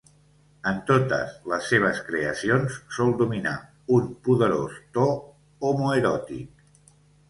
En 0.69 0.79
totes 0.87 1.35
les 1.51 1.67
seves 1.73 2.01
creacions 2.09 2.79
sol 2.99 3.15
dominar 3.23 3.55
un 4.01 4.11
poderós 4.29 4.83
to 4.99 5.09
homoeròtic. 5.15 6.71